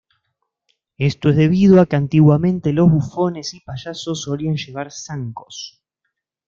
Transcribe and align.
Esto 0.97 1.29
es 1.29 1.35
debido 1.35 1.79
a 1.79 1.85
que 1.85 1.95
antiguamente 1.95 2.73
los 2.73 2.89
bufones 2.89 3.53
y 3.53 3.59
payasos 3.59 4.23
solían 4.23 4.55
llevar 4.55 4.91
zancos. 4.91 5.79